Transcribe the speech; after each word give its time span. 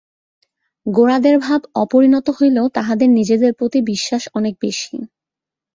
গোঁড়াদের 0.85 1.35
ভাব 1.39 1.61
অপরিণত 1.75 2.27
হইলেও 2.29 2.65
তাহাদের 2.69 3.09
নিজেদের 3.09 3.51
প্রতি 3.53 3.79
বিশ্বাস 3.83 4.23
অনেক 4.33 4.53
বেশী। 4.61 4.95